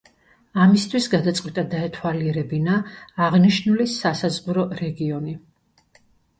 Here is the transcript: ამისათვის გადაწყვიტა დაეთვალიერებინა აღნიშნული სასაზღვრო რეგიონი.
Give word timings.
ამისათვის 0.63 1.07
გადაწყვიტა 1.13 1.65
დაეთვალიერებინა 1.73 2.79
აღნიშნული 3.29 3.89
სასაზღვრო 3.95 4.69
რეგიონი. 4.85 5.39